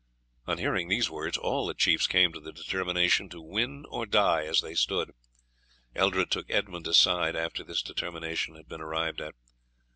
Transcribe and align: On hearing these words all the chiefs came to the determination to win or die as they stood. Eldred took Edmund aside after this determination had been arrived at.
On 0.47 0.57
hearing 0.57 0.87
these 0.89 1.11
words 1.11 1.37
all 1.37 1.67
the 1.67 1.75
chiefs 1.75 2.07
came 2.07 2.33
to 2.33 2.39
the 2.39 2.51
determination 2.51 3.29
to 3.29 3.39
win 3.39 3.85
or 3.87 4.07
die 4.07 4.45
as 4.45 4.59
they 4.61 4.73
stood. 4.73 5.11
Eldred 5.93 6.31
took 6.31 6.49
Edmund 6.49 6.87
aside 6.87 7.35
after 7.35 7.63
this 7.63 7.83
determination 7.83 8.55
had 8.55 8.67
been 8.67 8.81
arrived 8.81 9.21
at. 9.21 9.35